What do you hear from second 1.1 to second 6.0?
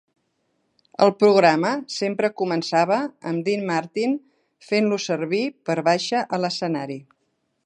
programa sempre començava amb Dean Martin fent-lo servir per